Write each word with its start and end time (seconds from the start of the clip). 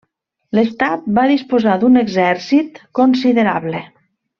L'estat 0.59 1.03
va 1.19 1.27
disposar 1.33 1.77
d'un 1.85 2.01
exèrcit 2.03 2.83
considerable. 3.03 3.87